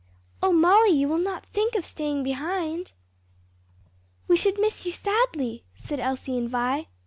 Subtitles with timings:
[0.41, 2.93] "O Molly you will not think of staying behind?"
[4.27, 6.87] "We should miss you sadly," said Elsie and Vi.